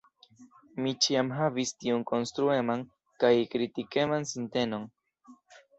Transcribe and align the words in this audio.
Mi 0.85 0.93
ĉiam 1.05 1.29
havis 1.41 1.75
tiun 1.83 2.07
konstrueman 2.13 2.85
kaj 3.25 3.33
kritikeman 3.53 4.29
sintenon. 4.35 4.91